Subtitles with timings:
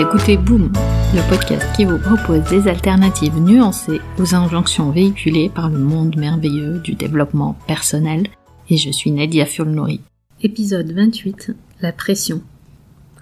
[0.00, 0.72] écoutez Boom,
[1.14, 6.78] le podcast qui vous propose des alternatives nuancées aux injonctions véhiculées par le monde merveilleux
[6.78, 8.26] du développement personnel.
[8.70, 10.00] Et je suis Nadia Fulnori.
[10.42, 11.52] Épisode 28,
[11.82, 12.40] la pression.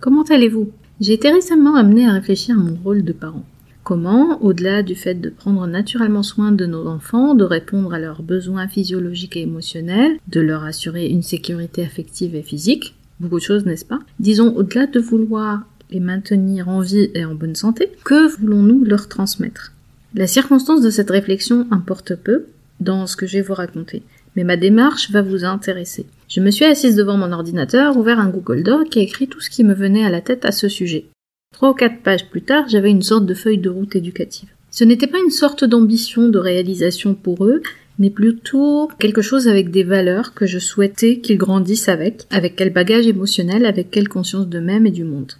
[0.00, 0.70] Comment allez-vous?
[1.00, 3.44] J'ai été récemment amenée à réfléchir à mon rôle de parent.
[3.82, 8.22] Comment, au-delà du fait de prendre naturellement soin de nos enfants, de répondre à leurs
[8.22, 13.66] besoins physiologiques et émotionnels, de leur assurer une sécurité affective et physique, beaucoup de choses,
[13.66, 13.98] n'est-ce pas?
[14.20, 19.08] Disons, au-delà de vouloir les maintenir en vie et en bonne santé, que voulons-nous leur
[19.08, 19.72] transmettre?
[20.14, 22.46] La circonstance de cette réflexion importe peu
[22.80, 24.02] dans ce que je vais vous raconter,
[24.36, 26.06] mais ma démarche va vous intéresser.
[26.28, 29.50] Je me suis assise devant mon ordinateur, ouvert un Google Doc et écrit tout ce
[29.50, 31.06] qui me venait à la tête à ce sujet.
[31.52, 34.48] Trois ou quatre pages plus tard, j'avais une sorte de feuille de route éducative.
[34.70, 37.62] Ce n'était pas une sorte d'ambition de réalisation pour eux,
[37.98, 42.72] mais plutôt quelque chose avec des valeurs que je souhaitais qu'ils grandissent avec, avec quel
[42.72, 45.32] bagage émotionnel, avec quelle conscience d'eux-mêmes et du monde.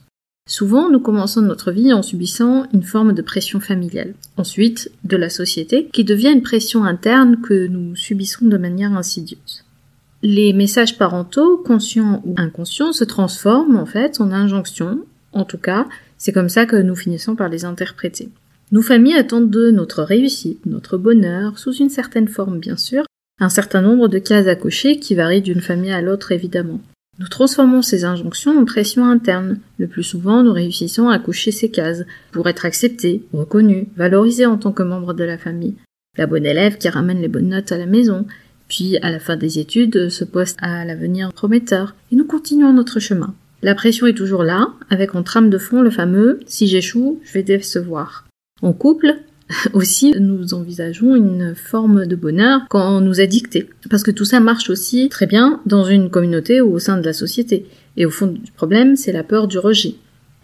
[0.48, 5.28] Souvent, nous commençons notre vie en subissant une forme de pression familiale, ensuite de la
[5.28, 9.64] société, qui devient une pression interne que nous subissons de manière insidieuse.
[10.22, 15.00] Les messages parentaux, conscients ou inconscients, se transforment en fait en injonctions,
[15.32, 18.30] en tout cas, c'est comme ça que nous finissons par les interpréter.
[18.72, 23.05] Nos familles attendent de notre réussite, notre bonheur, sous une certaine forme bien sûr,
[23.38, 26.80] un certain nombre de cases à cocher qui varient d'une famille à l'autre évidemment.
[27.19, 29.58] Nous transformons ces injonctions en pression interne.
[29.78, 34.56] Le plus souvent, nous réussissons à coucher ces cases pour être acceptés, reconnus, valorisés en
[34.56, 35.74] tant que membre de la famille.
[36.16, 38.24] La bonne élève qui ramène les bonnes notes à la maison,
[38.69, 43.00] puis à la fin des études se poste à l'avenir prometteur, et nous continuons notre
[43.00, 43.34] chemin.
[43.62, 47.33] La pression est toujours là, avec en trame de fond le fameux si j'échoue, je
[47.33, 48.27] vais décevoir.
[48.62, 49.16] En couple,
[49.72, 53.68] aussi, nous envisageons une forme de bonheur quand on nous a dicté.
[53.90, 57.05] Parce que tout ça marche aussi très bien dans une communauté ou au sein de
[57.05, 57.66] la société.
[57.96, 59.95] Et au fond du problème, c'est la peur du rejet.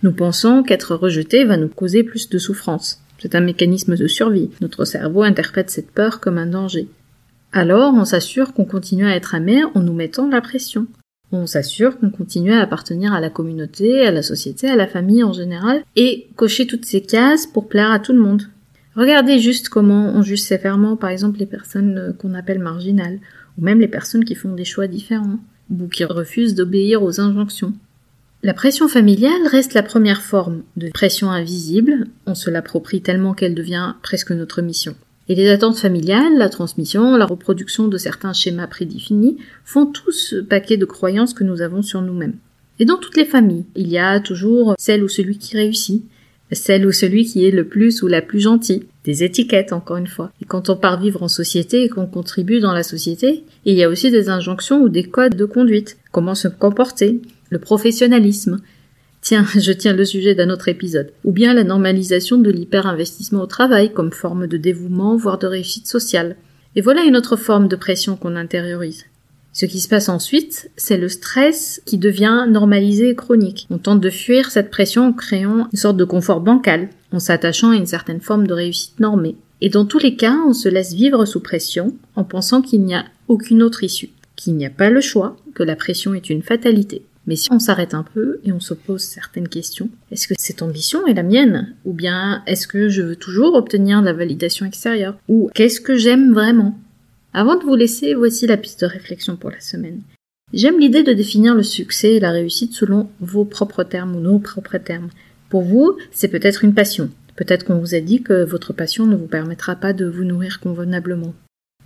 [0.02, 3.00] Nous pensons qu'être rejeté va nous causer plus de souffrance.
[3.18, 4.50] C'est un mécanisme de survie.
[4.60, 6.88] Notre cerveau interprète cette peur comme un danger.
[7.52, 10.86] Alors, on s'assure qu'on continue à être aimé en nous mettant la pression.
[11.32, 15.22] On s'assure qu'on continue à appartenir à la communauté, à la société, à la famille
[15.22, 18.42] en général, et cocher toutes ces cases pour plaire à tout le monde.
[18.96, 23.18] Regardez juste comment on juge sévèrement, par exemple, les personnes euh, qu'on appelle marginales,
[23.58, 25.38] ou même les personnes qui font des choix différents,
[25.70, 27.72] ou qui refusent d'obéir aux injonctions.
[28.42, 33.54] La pression familiale reste la première forme de pression invisible, on se l'approprie tellement qu'elle
[33.54, 34.94] devient presque notre mission.
[35.28, 40.36] Et les attentes familiales, la transmission, la reproduction de certains schémas prédéfinis font tout ce
[40.36, 42.36] paquet de croyances que nous avons sur nous-mêmes.
[42.78, 46.04] Et dans toutes les familles, il y a toujours celle ou celui qui réussit,
[46.52, 48.84] celle ou celui qui est le plus ou la plus gentille.
[49.04, 50.32] Des étiquettes, encore une fois.
[50.40, 53.82] Et quand on part vivre en société et qu'on contribue dans la société, il y
[53.82, 55.96] a aussi des injonctions ou des codes de conduite.
[56.12, 58.60] Comment se comporter, le professionnalisme.
[59.20, 61.12] Tiens, je tiens le sujet d'un autre épisode.
[61.24, 65.86] Ou bien la normalisation de l'hyper-investissement au travail comme forme de dévouement, voire de réussite
[65.86, 66.36] sociale.
[66.76, 69.04] Et voilà une autre forme de pression qu'on intériorise.
[69.54, 73.68] Ce qui se passe ensuite, c'est le stress qui devient normalisé et chronique.
[73.70, 77.70] On tente de fuir cette pression en créant une sorte de confort bancal, en s'attachant
[77.70, 79.36] à une certaine forme de réussite normée.
[79.60, 82.96] Et dans tous les cas, on se laisse vivre sous pression en pensant qu'il n'y
[82.96, 86.42] a aucune autre issue, qu'il n'y a pas le choix, que la pression est une
[86.42, 87.02] fatalité.
[87.28, 90.62] Mais si on s'arrête un peu et on se pose certaines questions, est-ce que cette
[90.62, 91.74] ambition est la mienne?
[91.84, 95.16] Ou bien est-ce que je veux toujours obtenir la validation extérieure?
[95.28, 96.76] Ou qu'est-ce que j'aime vraiment?
[97.34, 100.00] Avant de vous laisser, voici la piste de réflexion pour la semaine.
[100.52, 104.38] J'aime l'idée de définir le succès et la réussite selon vos propres termes ou nos
[104.38, 105.08] propres termes.
[105.50, 107.10] Pour vous, c'est peut-être une passion.
[107.34, 110.60] Peut-être qu'on vous a dit que votre passion ne vous permettra pas de vous nourrir
[110.60, 111.34] convenablement.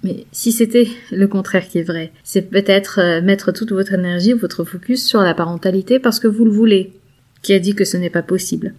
[0.05, 4.35] Mais si c'était le contraire qui est vrai, c'est peut-être euh, mettre toute votre énergie,
[4.35, 6.93] votre focus sur la parentalité parce que vous le voulez.
[7.41, 8.75] Qui a dit que ce n'est pas possible?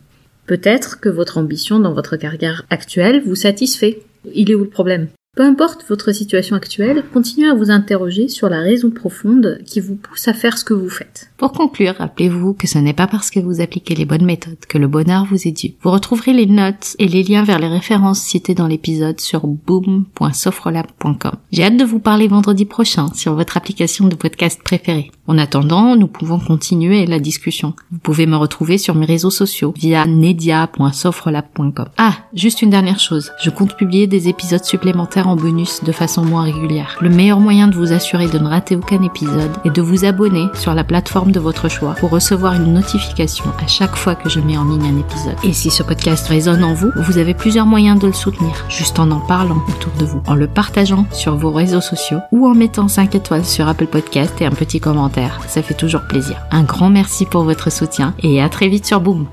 [0.45, 4.01] Peut-être que votre ambition dans votre carrière actuelle vous satisfait.
[4.33, 5.07] Il est où le problème?
[5.39, 9.95] Peu importe votre situation actuelle, continuez à vous interroger sur la raison profonde qui vous
[9.95, 11.31] pousse à faire ce que vous faites.
[11.37, 14.77] Pour conclure, rappelez-vous que ce n'est pas parce que vous appliquez les bonnes méthodes que
[14.77, 15.75] le bonheur vous est dû.
[15.81, 21.31] Vous retrouverez les notes et les liens vers les références citées dans l'épisode sur boom.sofrolab.com.
[21.53, 25.09] J'ai hâte de vous parler vendredi prochain sur votre application de podcast préférée.
[25.25, 27.75] En attendant, nous pouvons continuer la discussion.
[27.93, 31.87] Vous pouvez me retrouver sur mes réseaux sociaux via nedia.sofrolab.com.
[31.97, 33.31] Ah, juste une dernière chose.
[33.41, 36.97] Je compte publier des épisodes supplémentaires bonus de façon moins régulière.
[37.01, 40.47] Le meilleur moyen de vous assurer de ne rater aucun épisode est de vous abonner
[40.53, 44.39] sur la plateforme de votre choix pour recevoir une notification à chaque fois que je
[44.39, 45.37] mets en ligne un épisode.
[45.43, 48.99] Et si ce podcast résonne en vous, vous avez plusieurs moyens de le soutenir, juste
[48.99, 52.53] en en parlant autour de vous, en le partageant sur vos réseaux sociaux ou en
[52.53, 55.39] mettant 5 étoiles sur Apple Podcast et un petit commentaire.
[55.47, 56.37] Ça fait toujours plaisir.
[56.51, 59.27] Un grand merci pour votre soutien et à très vite sur Boom.